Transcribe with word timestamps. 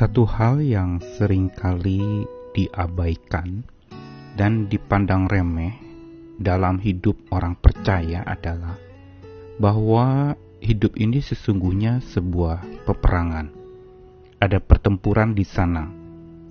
Satu 0.00 0.24
hal 0.24 0.64
yang 0.64 0.96
sering 1.20 1.52
kali 1.52 2.24
diabaikan 2.56 3.60
dan 4.32 4.64
dipandang 4.64 5.28
remeh 5.28 5.76
dalam 6.40 6.80
hidup 6.80 7.20
orang 7.28 7.52
percaya 7.52 8.24
adalah 8.24 8.80
bahwa 9.60 10.40
hidup 10.64 10.96
ini 10.96 11.20
sesungguhnya 11.20 12.00
sebuah 12.00 12.88
peperangan. 12.88 13.52
Ada 14.40 14.64
pertempuran 14.64 15.36
di 15.36 15.44
sana, 15.44 15.84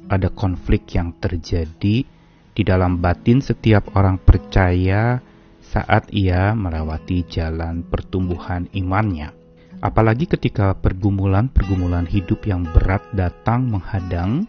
ada 0.05 0.29
konflik 0.29 0.85
yang 0.93 1.17
terjadi 1.17 2.05
di 2.53 2.61
dalam 2.61 3.01
batin 3.01 3.41
setiap 3.41 3.97
orang 3.97 4.21
percaya 4.21 5.25
saat 5.57 6.05
ia 6.13 6.53
melewati 6.53 7.25
jalan 7.25 7.81
pertumbuhan 7.81 8.69
imannya. 8.77 9.38
Apalagi 9.79 10.27
ketika 10.27 10.75
pergumulan-pergumulan 10.75 12.03
hidup 12.03 12.43
yang 12.43 12.67
berat 12.67 12.99
datang 13.15 13.71
menghadang, 13.71 14.43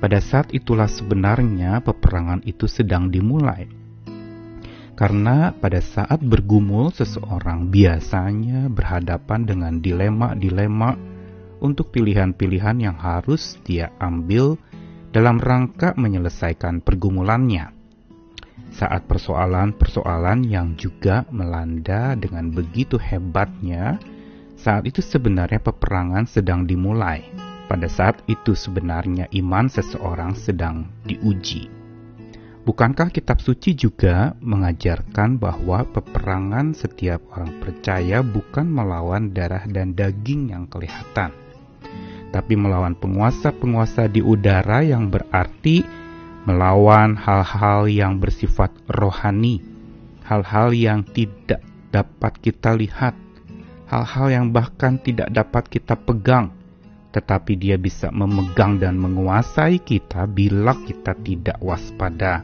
pada 0.00 0.16
saat 0.16 0.48
itulah 0.56 0.88
sebenarnya 0.88 1.84
peperangan 1.84 2.40
itu 2.48 2.64
sedang 2.64 3.12
dimulai. 3.12 3.68
Karena 4.96 5.52
pada 5.52 5.76
saat 5.84 6.24
bergumul 6.24 6.88
seseorang 6.88 7.68
biasanya 7.68 8.72
berhadapan 8.72 9.44
dengan 9.44 9.76
dilema-dilema 9.76 10.96
untuk 11.60 11.92
pilihan-pilihan 11.92 12.80
yang 12.80 12.96
harus 12.96 13.60
dia 13.60 13.92
ambil 14.00 14.56
dalam 15.12 15.36
rangka 15.36 15.92
menyelesaikan 16.00 16.80
pergumulannya. 16.80 17.76
Saat 18.72 19.04
persoalan-persoalan 19.04 20.48
yang 20.48 20.80
juga 20.80 21.28
melanda 21.28 22.16
dengan 22.16 22.48
begitu 22.48 22.96
hebatnya, 22.96 24.00
saat 24.56 24.88
itu 24.88 25.04
sebenarnya 25.04 25.60
peperangan 25.60 26.24
sedang 26.24 26.64
dimulai. 26.64 27.22
Pada 27.66 27.90
saat 27.90 28.22
itu 28.30 28.54
sebenarnya 28.54 29.26
iman 29.42 29.66
seseorang 29.66 30.38
sedang 30.38 30.86
diuji. 31.02 31.66
Bukankah 32.66 33.14
kitab 33.14 33.38
suci 33.38 33.78
juga 33.78 34.34
mengajarkan 34.42 35.38
bahwa 35.38 35.86
peperangan 35.86 36.74
setiap 36.74 37.22
orang 37.30 37.62
percaya 37.62 38.26
bukan 38.26 38.66
melawan 38.66 39.30
darah 39.30 39.62
dan 39.70 39.94
daging 39.94 40.50
yang 40.50 40.66
kelihatan, 40.66 41.30
tapi 42.34 42.58
melawan 42.58 42.98
penguasa-penguasa 42.98 44.10
di 44.10 44.18
udara 44.18 44.82
yang 44.82 45.14
berarti 45.14 45.86
melawan 46.42 47.14
hal-hal 47.14 47.86
yang 47.86 48.18
bersifat 48.18 48.74
rohani, 48.90 49.62
hal-hal 50.26 50.74
yang 50.74 51.06
tidak 51.06 51.62
dapat 51.94 52.34
kita 52.42 52.74
lihat, 52.74 53.14
hal-hal 53.86 54.26
yang 54.30 54.46
bahkan 54.50 54.98
tidak 54.98 55.30
dapat 55.30 55.70
kita 55.70 55.94
pegang, 55.94 56.50
tetapi 57.14 57.56
dia 57.56 57.78
bisa 57.78 58.10
memegang 58.10 58.76
dan 58.82 58.98
menguasai 58.98 59.80
kita 59.80 60.26
bila 60.26 60.74
kita 60.84 61.14
tidak 61.22 61.58
waspada, 61.62 62.42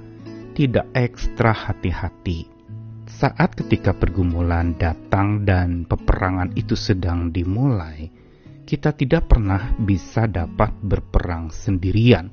tidak 0.54 0.86
ekstra 0.94 1.52
hati-hati. 1.52 2.48
Saat 3.10 3.58
ketika 3.58 3.92
pergumulan 3.92 4.74
datang 4.78 5.44
dan 5.44 5.84
peperangan 5.84 6.54
itu 6.56 6.78
sedang 6.78 7.28
dimulai, 7.28 8.08
kita 8.64 8.94
tidak 8.94 9.28
pernah 9.28 9.74
bisa 9.76 10.24
dapat 10.30 10.72
berperang 10.80 11.52
sendirian. 11.52 12.32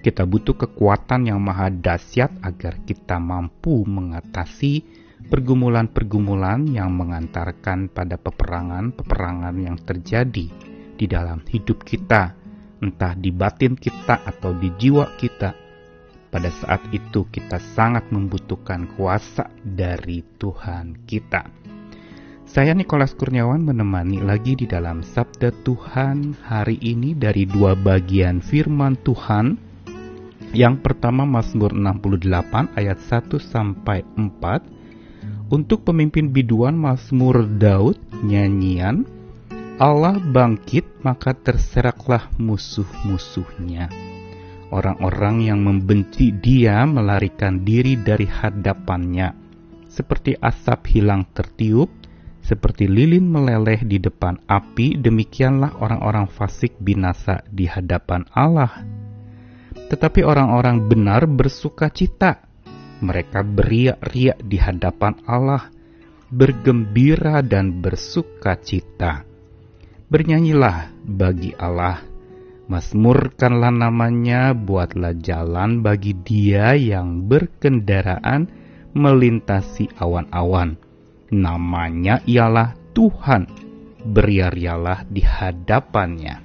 Kita 0.00 0.28
butuh 0.28 0.56
kekuatan 0.56 1.28
yang 1.28 1.40
maha 1.40 1.72
dahsyat 1.72 2.44
agar 2.44 2.84
kita 2.84 3.16
mampu 3.16 3.84
mengatasi 3.84 4.84
pergumulan-pergumulan 5.30 6.66
yang 6.66 6.90
mengantarkan 6.90 7.86
pada 7.86 8.18
peperangan-peperangan 8.18 9.54
yang 9.62 9.78
terjadi 9.78 10.50
di 10.98 11.06
dalam 11.06 11.46
hidup 11.46 11.86
kita, 11.86 12.34
entah 12.82 13.14
di 13.14 13.30
batin 13.30 13.78
kita 13.78 14.26
atau 14.26 14.50
di 14.58 14.74
jiwa 14.74 15.14
kita. 15.14 15.54
Pada 16.30 16.50
saat 16.50 16.82
itu, 16.90 17.30
kita 17.30 17.62
sangat 17.62 18.10
membutuhkan 18.10 18.90
kuasa 18.98 19.50
dari 19.62 20.22
Tuhan 20.36 21.06
kita. 21.06 21.46
Saya 22.50 22.74
Nikolas 22.74 23.14
Kurniawan 23.14 23.62
menemani 23.62 24.18
lagi 24.18 24.58
di 24.58 24.66
dalam 24.66 25.06
Sabda 25.06 25.54
Tuhan 25.62 26.34
hari 26.42 26.82
ini 26.82 27.14
dari 27.14 27.46
dua 27.46 27.78
bagian 27.78 28.42
firman 28.42 28.98
Tuhan. 29.06 29.54
Yang 30.50 30.82
pertama 30.82 31.22
Mazmur 31.22 31.70
68 31.70 32.74
ayat 32.74 32.98
1 32.98 33.38
sampai 33.38 34.02
4 34.18 34.79
untuk 35.50 35.82
pemimpin 35.82 36.30
biduan 36.30 36.78
Mazmur 36.78 37.42
Daud, 37.58 37.98
nyanyian 38.22 39.02
Allah 39.82 40.22
bangkit 40.22 41.02
maka 41.02 41.34
terseraklah 41.34 42.30
musuh-musuhnya. 42.38 43.90
Orang-orang 44.70 45.50
yang 45.50 45.66
membenci 45.66 46.30
dia 46.30 46.86
melarikan 46.86 47.66
diri 47.66 47.98
dari 47.98 48.30
hadapannya. 48.30 49.34
Seperti 49.90 50.38
asap 50.38 50.94
hilang 50.94 51.26
tertiup, 51.34 51.90
seperti 52.38 52.86
lilin 52.86 53.26
meleleh 53.26 53.82
di 53.82 53.98
depan 53.98 54.38
api, 54.46 54.94
demikianlah 55.02 55.74
orang-orang 55.82 56.30
fasik 56.30 56.78
binasa 56.78 57.42
di 57.50 57.66
hadapan 57.66 58.22
Allah. 58.30 58.86
Tetapi 59.74 60.22
orang-orang 60.22 60.86
benar 60.86 61.26
bersuka 61.26 61.90
cita 61.90 62.49
mereka 63.00 63.40
beriak-riak 63.44 64.40
di 64.44 64.56
hadapan 64.60 65.16
Allah, 65.24 65.68
bergembira 66.30 67.42
dan 67.42 67.80
bersuka 67.82 68.54
cita. 68.60 69.26
Bernyanyilah 70.10 70.92
bagi 71.02 71.56
Allah, 71.56 72.04
masmurkanlah 72.68 73.72
namanya, 73.72 74.52
buatlah 74.54 75.16
jalan 75.18 75.82
bagi 75.82 76.14
dia 76.14 76.76
yang 76.76 77.26
berkendaraan 77.26 78.46
melintasi 78.94 79.90
awan-awan. 79.98 80.76
Namanya 81.30 82.22
ialah 82.26 82.74
Tuhan, 82.90 83.46
beriarialah 84.02 85.06
di 85.06 85.22
hadapannya. 85.22 86.36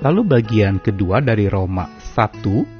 Lalu 0.00 0.20
bagian 0.24 0.80
kedua 0.80 1.20
dari 1.20 1.48
Roma 1.48 1.88
1 2.00 2.73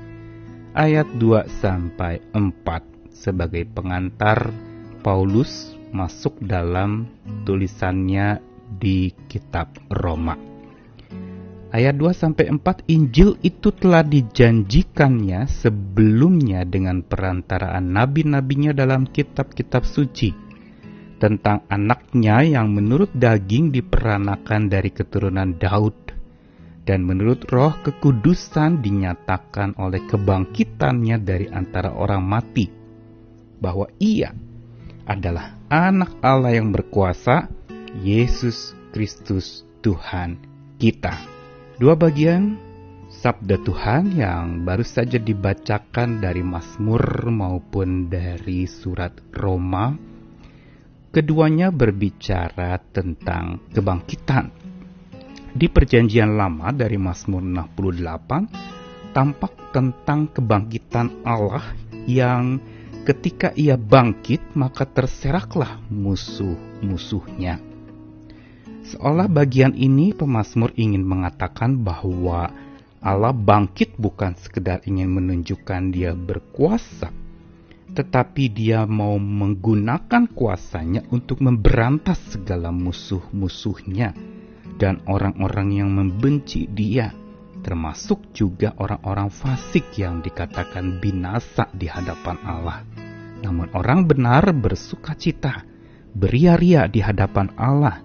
ayat 0.74 1.06
2 1.22 1.46
sampai 1.62 2.18
4 2.34 3.14
sebagai 3.14 3.62
pengantar 3.70 4.50
Paulus 5.06 5.78
masuk 5.94 6.34
dalam 6.42 7.06
tulisannya 7.46 8.42
di 8.74 9.14
kitab 9.30 9.70
Roma. 9.86 10.34
Ayat 11.70 11.94
2 11.98 12.10
sampai 12.10 12.50
4 12.50 12.90
Injil 12.90 13.38
itu 13.46 13.70
telah 13.70 14.02
dijanjikannya 14.02 15.46
sebelumnya 15.46 16.66
dengan 16.66 17.02
perantaraan 17.06 17.94
nabi-nabinya 17.94 18.74
dalam 18.74 19.06
kitab-kitab 19.06 19.86
suci 19.86 20.34
tentang 21.22 21.62
anaknya 21.70 22.42
yang 22.42 22.74
menurut 22.74 23.10
daging 23.14 23.70
diperanakan 23.70 24.66
dari 24.66 24.90
keturunan 24.90 25.54
Daud 25.54 26.03
dan 26.84 27.00
menurut 27.00 27.48
roh 27.48 27.72
kekudusan 27.80 28.84
dinyatakan 28.84 29.80
oleh 29.80 30.04
kebangkitannya 30.04 31.16
dari 31.24 31.48
antara 31.48 31.96
orang 31.96 32.20
mati 32.20 32.68
bahwa 33.56 33.88
ia 33.96 34.36
adalah 35.08 35.56
anak 35.72 36.20
Allah 36.20 36.60
yang 36.60 36.68
berkuasa 36.68 37.48
Yesus 38.04 38.76
Kristus 38.92 39.64
Tuhan 39.80 40.36
kita. 40.76 41.16
Dua 41.80 41.96
bagian 41.96 42.60
sabda 43.08 43.56
Tuhan 43.64 44.20
yang 44.20 44.68
baru 44.68 44.84
saja 44.84 45.16
dibacakan 45.16 46.20
dari 46.20 46.44
Mazmur 46.44 47.32
maupun 47.32 48.12
dari 48.12 48.68
surat 48.68 49.16
Roma 49.32 49.96
keduanya 51.14 51.70
berbicara 51.70 52.76
tentang 52.90 53.70
kebangkitan 53.70 54.63
di 55.54 55.70
perjanjian 55.70 56.34
lama 56.34 56.74
dari 56.74 56.98
Mazmur 56.98 57.38
68 57.38 59.14
tampak 59.14 59.70
tentang 59.70 60.26
kebangkitan 60.34 61.22
Allah 61.22 61.62
yang 62.10 62.58
ketika 63.06 63.54
ia 63.54 63.78
bangkit 63.78 64.58
maka 64.58 64.82
terseraklah 64.82 65.78
musuh-musuhnya. 65.94 67.62
Seolah 68.84 69.30
bagian 69.30 69.78
ini 69.78 70.10
pemazmur 70.12 70.74
ingin 70.74 71.06
mengatakan 71.06 71.78
bahwa 71.86 72.50
Allah 72.98 73.32
bangkit 73.32 73.94
bukan 73.94 74.34
sekedar 74.34 74.82
ingin 74.84 75.08
menunjukkan 75.08 75.94
dia 75.94 76.12
berkuasa, 76.18 77.14
tetapi 77.94 78.50
dia 78.50 78.84
mau 78.90 79.16
menggunakan 79.22 80.26
kuasanya 80.34 81.06
untuk 81.14 81.40
memberantas 81.40 82.18
segala 82.34 82.74
musuh-musuhnya 82.74 84.33
dan 84.76 85.00
orang-orang 85.06 85.68
yang 85.72 85.90
membenci 85.92 86.66
dia, 86.70 87.12
termasuk 87.64 88.34
juga 88.36 88.76
orang-orang 88.76 89.32
fasik 89.32 89.96
yang 89.96 90.20
dikatakan 90.20 91.00
binasa 91.00 91.68
di 91.72 91.88
hadapan 91.88 92.36
Allah. 92.44 92.84
Namun 93.40 93.72
orang 93.72 94.04
benar 94.04 94.52
bersuka 94.52 95.16
cita, 95.16 95.64
beria-ria 96.12 96.88
di 96.88 97.00
hadapan 97.00 97.52
Allah, 97.56 98.04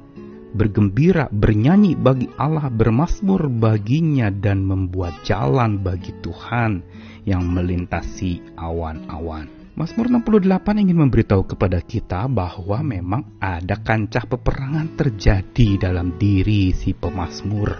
bergembira, 0.56 1.28
bernyanyi 1.30 1.96
bagi 2.00 2.32
Allah, 2.40 2.72
bermasmur 2.72 3.52
baginya 3.52 4.32
dan 4.32 4.64
membuat 4.64 5.20
jalan 5.28 5.80
bagi 5.84 6.16
Tuhan 6.24 6.82
yang 7.28 7.44
melintasi 7.46 8.56
awan-awan. 8.58 9.59
Mazmur 9.78 10.10
68 10.10 10.82
ingin 10.82 10.98
memberitahu 10.98 11.54
kepada 11.54 11.78
kita 11.86 12.26
bahwa 12.26 12.82
memang 12.82 13.38
ada 13.38 13.78
kancah 13.78 14.26
peperangan 14.26 14.98
terjadi 14.98 15.78
dalam 15.78 16.18
diri 16.18 16.74
si 16.74 16.98
pemazmur. 16.98 17.78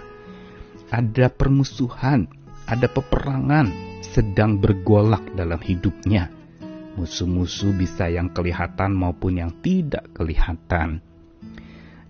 Ada 0.90 1.30
permusuhan, 1.34 2.30
ada 2.70 2.86
peperangan 2.86 3.70
sedang 4.06 4.62
bergolak 4.62 5.34
dalam 5.34 5.58
hidupnya. 5.58 6.30
Musuh-musuh 6.94 7.74
bisa 7.74 8.06
yang 8.06 8.30
kelihatan 8.30 8.94
maupun 8.94 9.42
yang 9.42 9.52
tidak 9.58 10.10
kelihatan. 10.14 11.02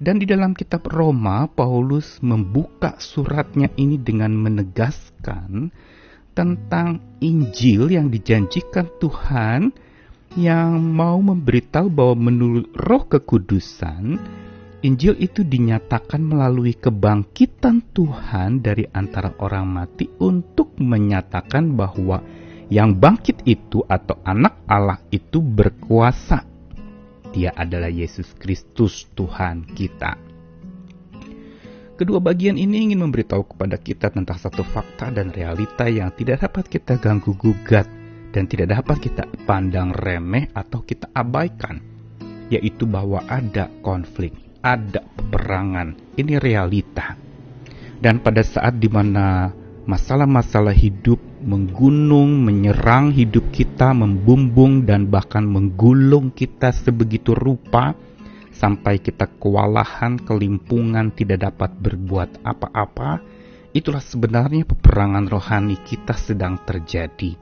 Dan 0.00 0.17
di 0.17 0.25
dalam 0.25 0.56
kitab 0.56 0.88
Roma, 0.88 1.44
Paulus 1.44 2.25
membuka 2.25 2.97
suratnya 2.97 3.69
ini 3.77 4.00
dengan 4.00 4.32
menegaskan 4.32 5.69
tentang 6.32 7.19
Injil 7.21 7.91
yang 7.93 8.09
dijanjikan 8.09 8.88
Tuhan 8.99 9.75
yang 10.38 10.79
mau 10.79 11.19
memberitahu 11.19 11.91
bahwa 11.91 12.31
menurut 12.31 12.71
Roh 12.79 13.05
Kekudusan 13.11 14.19
Injil 14.81 15.12
itu 15.21 15.44
dinyatakan 15.44 16.25
melalui 16.25 16.73
kebangkitan 16.73 17.93
Tuhan 17.93 18.65
dari 18.65 18.88
antara 18.88 19.37
orang 19.37 19.69
mati 19.69 20.09
untuk 20.17 20.73
menyatakan 20.81 21.77
bahwa 21.77 22.25
yang 22.73 22.97
bangkit 22.97 23.44
itu 23.44 23.85
atau 23.85 24.17
anak 24.25 24.65
Allah 24.65 24.97
itu 25.12 25.44
berkuasa. 25.44 26.49
Dia 27.29 27.53
adalah 27.53 27.93
Yesus 27.93 28.32
Kristus 28.41 29.05
Tuhan 29.12 29.69
kita. 29.69 30.30
Kedua 32.00 32.17
bagian 32.17 32.56
ini 32.56 32.88
ingin 32.88 33.05
memberitahu 33.05 33.52
kepada 33.52 33.76
kita 33.76 34.08
tentang 34.08 34.41
satu 34.41 34.64
fakta 34.64 35.12
dan 35.12 35.29
realita 35.37 35.85
yang 35.85 36.08
tidak 36.17 36.49
dapat 36.49 36.64
kita 36.64 36.97
ganggu 36.97 37.37
gugat 37.37 37.85
dan 38.32 38.49
tidak 38.49 38.73
dapat 38.73 39.05
kita 39.05 39.29
pandang 39.44 39.93
remeh 39.93 40.49
atau 40.56 40.81
kita 40.81 41.12
abaikan, 41.12 41.76
yaitu 42.49 42.88
bahwa 42.88 43.20
ada 43.29 43.69
konflik, 43.85 44.32
ada 44.64 45.05
peperangan. 45.05 45.93
Ini 46.17 46.41
realita. 46.41 47.20
Dan 48.00 48.25
pada 48.25 48.41
saat 48.49 48.81
di 48.81 48.88
mana 48.88 49.53
masalah-masalah 49.85 50.73
hidup 50.73 51.20
menggunung, 51.44 52.49
menyerang 52.49 53.12
hidup 53.12 53.53
kita, 53.53 53.93
membumbung 53.93 54.88
dan 54.88 55.05
bahkan 55.12 55.44
menggulung 55.44 56.32
kita 56.32 56.73
sebegitu 56.73 57.37
rupa, 57.37 57.93
sampai 58.60 59.00
kita 59.00 59.24
kewalahan, 59.40 60.20
kelimpungan, 60.20 61.16
tidak 61.16 61.48
dapat 61.48 61.72
berbuat 61.80 62.44
apa-apa, 62.44 63.24
itulah 63.72 64.04
sebenarnya 64.04 64.68
peperangan 64.68 65.24
rohani 65.32 65.80
kita 65.80 66.12
sedang 66.12 66.60
terjadi. 66.68 67.40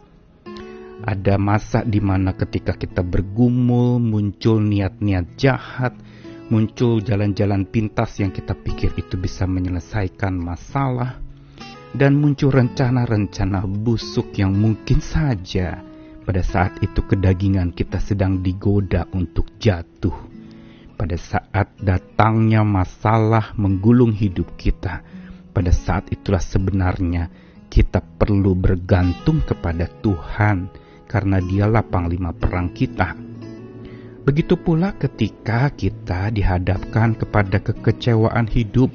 Ada 1.02 1.34
masa 1.38 1.82
di 1.82 1.98
mana 1.98 2.38
ketika 2.38 2.78
kita 2.78 3.02
bergumul, 3.02 3.98
muncul 3.98 4.62
niat-niat 4.62 5.34
jahat, 5.34 5.98
muncul 6.54 7.02
jalan-jalan 7.02 7.66
pintas 7.66 8.22
yang 8.22 8.30
kita 8.30 8.54
pikir 8.54 8.94
itu 8.94 9.18
bisa 9.18 9.42
menyelesaikan 9.50 10.38
masalah, 10.38 11.18
dan 11.98 12.14
muncul 12.14 12.54
rencana-rencana 12.54 13.66
busuk 13.66 14.38
yang 14.38 14.54
mungkin 14.54 15.02
saja 15.02 15.82
pada 16.22 16.42
saat 16.44 16.78
itu 16.84 17.00
kedagingan 17.02 17.74
kita 17.74 17.98
sedang 17.98 18.44
digoda 18.44 19.08
untuk 19.16 19.56
jatuh 19.56 20.37
pada 20.98 21.14
saat 21.14 21.78
datangnya 21.78 22.66
masalah 22.66 23.54
menggulung 23.54 24.10
hidup 24.10 24.58
kita, 24.58 25.06
pada 25.54 25.70
saat 25.70 26.10
itulah 26.10 26.42
sebenarnya 26.42 27.30
kita 27.70 28.02
perlu 28.02 28.58
bergantung 28.58 29.38
kepada 29.46 29.86
Tuhan 29.86 30.66
karena 31.06 31.38
dialah 31.38 31.86
panglima 31.86 32.34
perang 32.34 32.74
kita. 32.74 33.14
Begitu 34.26 34.60
pula 34.60 34.92
ketika 34.98 35.72
kita 35.72 36.28
dihadapkan 36.34 37.16
kepada 37.16 37.62
kekecewaan 37.64 38.44
hidup, 38.50 38.92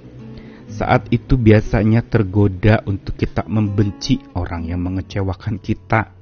saat 0.69 1.09
itu 1.09 1.39
biasanya 1.39 2.05
tergoda 2.05 2.85
untuk 2.85 3.17
kita 3.17 3.47
membenci 3.49 4.21
orang 4.37 4.69
yang 4.69 4.83
mengecewakan 4.85 5.57
kita, 5.57 6.13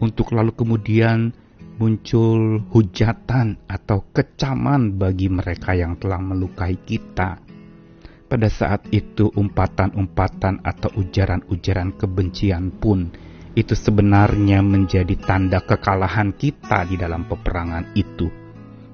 untuk 0.00 0.32
lalu 0.32 0.54
kemudian 0.56 1.34
muncul 1.78 2.66
hujatan 2.74 3.62
atau 3.70 4.02
kecaman 4.10 4.98
bagi 4.98 5.30
mereka 5.30 5.78
yang 5.78 5.94
telah 5.94 6.18
melukai 6.18 6.74
kita. 6.82 7.38
Pada 8.28 8.50
saat 8.50 8.90
itu, 8.92 9.30
umpatan-umpatan 9.32 10.60
atau 10.60 10.90
ujaran-ujaran 11.00 11.96
kebencian 11.96 12.74
pun 12.76 13.08
itu 13.56 13.72
sebenarnya 13.72 14.60
menjadi 14.60 15.16
tanda 15.16 15.64
kekalahan 15.64 16.36
kita 16.36 16.84
di 16.84 17.00
dalam 17.00 17.24
peperangan 17.24 17.96
itu, 17.96 18.28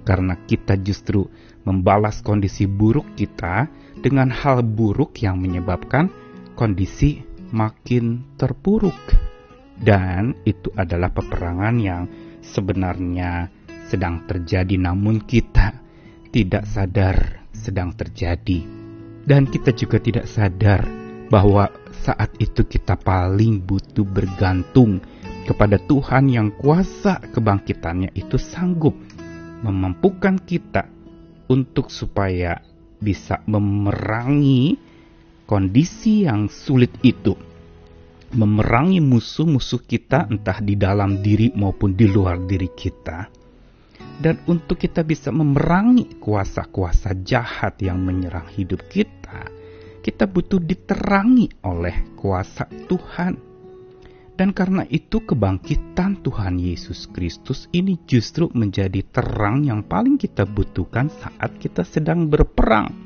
karena 0.07 0.39
kita 0.47 0.79
justru 0.79 1.27
membalas 1.67 2.23
kondisi 2.23 2.69
buruk 2.69 3.17
kita 3.19 3.67
dengan 3.99 4.29
hal 4.31 4.63
buruk 4.63 5.19
yang 5.19 5.41
menyebabkan 5.41 6.13
kondisi 6.55 7.25
makin 7.51 8.37
terpuruk, 8.39 8.97
dan 9.83 10.39
itu 10.47 10.71
adalah 10.79 11.11
peperangan 11.11 11.75
yang 11.83 12.07
sebenarnya 12.53 13.49
sedang 13.89 14.29
terjadi, 14.29 14.77
namun 14.77 15.23
kita 15.25 15.81
tidak 16.29 16.67
sadar 16.69 17.47
sedang 17.55 17.95
terjadi, 17.95 18.61
dan 19.25 19.47
kita 19.49 19.73
juga 19.73 20.03
tidak 20.03 20.27
sadar 20.29 20.85
bahwa 21.33 21.71
saat 22.05 22.37
itu 22.37 22.67
kita 22.69 23.01
paling 23.01 23.65
butuh 23.65 24.05
bergantung 24.05 25.01
kepada 25.49 25.81
Tuhan 25.81 26.29
yang 26.29 26.49
kuasa 26.53 27.21
kebangkitannya 27.33 28.13
itu 28.17 28.37
sanggup 28.37 28.93
memampukan 29.65 30.37
kita 30.41 30.89
untuk 31.49 31.89
supaya 31.89 32.61
bisa 33.01 33.41
memerangi 33.45 34.77
kondisi 35.45 36.25
yang 36.25 36.49
sulit 36.49 36.93
itu 37.05 37.37
memerangi 38.35 38.99
musuh-musuh 38.99 39.87
kita 39.87 40.27
entah 40.27 40.59
di 40.59 40.75
dalam 40.75 41.23
diri 41.23 41.55
maupun 41.55 41.95
di 41.95 42.11
luar 42.11 42.43
diri 42.43 42.67
kita. 42.75 43.31
Dan 44.15 44.43
untuk 44.51 44.79
kita 44.79 45.03
bisa 45.07 45.31
memerangi 45.31 46.19
kuasa-kuasa 46.19 47.19
jahat 47.23 47.79
yang 47.83 48.03
menyerang 48.03 48.47
hidup 48.55 48.87
kita, 48.91 49.51
kita 50.03 50.27
butuh 50.27 50.63
diterangi 50.63 51.51
oleh 51.67 52.15
kuasa 52.19 52.67
Tuhan. 52.91 53.35
Dan 54.35 54.51
karena 54.51 54.83
itu 54.91 55.23
kebangkitan 55.23 56.19
Tuhan 56.27 56.59
Yesus 56.59 57.07
Kristus 57.15 57.71
ini 57.71 58.03
justru 58.03 58.51
menjadi 58.51 59.07
terang 59.07 59.63
yang 59.63 59.87
paling 59.87 60.19
kita 60.19 60.43
butuhkan 60.43 61.07
saat 61.07 61.55
kita 61.63 61.87
sedang 61.87 62.27
berperang 62.27 63.04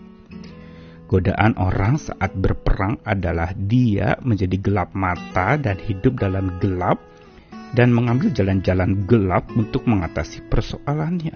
Godaan 1.09 1.57
orang 1.57 1.97
saat 1.97 2.37
berperang 2.37 3.01
adalah 3.01 3.57
dia 3.57 4.21
menjadi 4.21 4.61
gelap 4.61 4.93
mata 4.93 5.57
dan 5.57 5.81
hidup 5.81 6.21
dalam 6.21 6.61
gelap 6.61 7.01
dan 7.73 7.97
mengambil 7.97 8.29
jalan-jalan 8.29 9.09
gelap 9.09 9.49
untuk 9.57 9.89
mengatasi 9.89 10.45
persoalannya. 10.53 11.33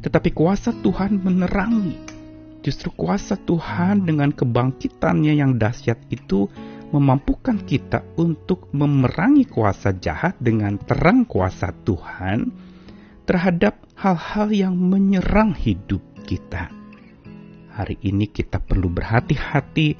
Tetapi 0.00 0.32
kuasa 0.32 0.72
Tuhan 0.80 1.20
menerangi. 1.20 2.16
Justru 2.64 2.88
kuasa 2.96 3.36
Tuhan 3.36 4.08
dengan 4.08 4.32
kebangkitannya 4.32 5.44
yang 5.44 5.60
dahsyat 5.60 6.00
itu 6.08 6.48
memampukan 6.88 7.60
kita 7.68 8.00
untuk 8.16 8.72
memerangi 8.72 9.44
kuasa 9.44 9.92
jahat 9.92 10.40
dengan 10.40 10.80
terang 10.80 11.28
kuasa 11.28 11.68
Tuhan 11.84 12.48
terhadap 13.28 13.76
hal-hal 13.92 14.48
yang 14.56 14.72
menyerang 14.72 15.52
hidup 15.52 16.00
kita 16.24 16.72
hari 17.76 18.00
ini 18.00 18.32
kita 18.32 18.56
perlu 18.56 18.88
berhati-hati, 18.88 19.92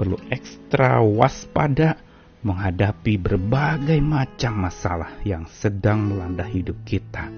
perlu 0.00 0.16
ekstra 0.32 1.04
waspada 1.04 2.00
menghadapi 2.40 3.20
berbagai 3.20 4.00
macam 4.00 4.64
masalah 4.64 5.20
yang 5.28 5.44
sedang 5.44 6.08
melanda 6.08 6.48
hidup 6.48 6.80
kita. 6.88 7.28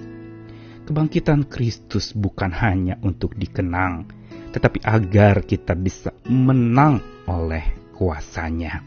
Kebangkitan 0.87 1.51
Kristus 1.51 2.15
bukan 2.15 2.55
hanya 2.55 2.95
untuk 3.03 3.35
dikenang, 3.35 4.07
tetapi 4.55 4.87
agar 4.87 5.43
kita 5.43 5.75
bisa 5.75 6.15
menang 6.31 7.03
oleh 7.27 7.91
kuasanya. 7.99 8.87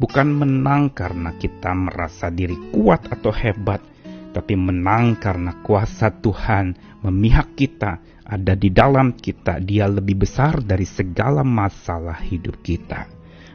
Bukan 0.00 0.28
menang 0.32 0.90
karena 0.96 1.36
kita 1.36 1.76
merasa 1.76 2.32
diri 2.32 2.56
kuat 2.72 3.06
atau 3.12 3.30
hebat, 3.30 3.84
tapi 4.32 4.56
menang 4.56 5.20
karena 5.20 5.60
kuasa 5.60 6.08
Tuhan 6.08 6.72
memihak 7.04 7.52
kita, 7.52 8.00
ada 8.24 8.56
di 8.56 8.72
dalam 8.72 9.12
kita. 9.12 9.60
Dia 9.60 9.86
lebih 9.86 10.24
besar 10.24 10.64
dari 10.64 10.88
segala 10.88 11.44
masalah 11.44 12.16
hidup 12.16 12.64
kita. 12.64 13.06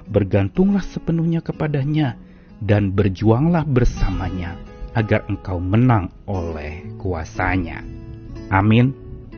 Bergantunglah 0.07 0.85
sepenuhnya 0.85 1.41
kepadanya 1.41 2.15
dan 2.61 2.93
berjuanglah 2.93 3.65
bersamanya 3.65 4.55
agar 4.93 5.25
engkau 5.27 5.57
menang 5.57 6.13
oleh 6.29 6.95
kuasanya. 7.01 7.81
Amin. 8.53 9.06